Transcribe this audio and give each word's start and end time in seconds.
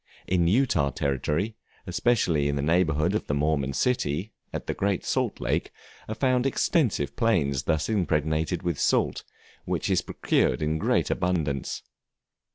In 0.25 0.47
Utah 0.47 0.89
Territory, 0.89 1.55
especially 1.85 2.47
in 2.49 2.55
the 2.55 2.63
neighborhood 2.63 3.13
of 3.13 3.27
the 3.27 3.35
Mormon 3.35 3.73
city, 3.73 4.33
at 4.51 4.65
the 4.65 4.73
Great 4.73 5.05
Salt 5.05 5.39
Lake, 5.39 5.69
are 6.09 6.15
found 6.15 6.47
extensive 6.47 7.15
plains 7.15 7.61
thus 7.65 7.87
impregnated 7.87 8.63
with 8.63 8.79
salt, 8.79 9.23
which 9.65 9.91
is 9.91 10.01
procured 10.01 10.63
in 10.63 10.79
great 10.79 11.11
abundance. 11.11 11.83